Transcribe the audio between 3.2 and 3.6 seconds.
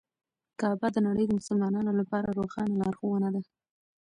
ده.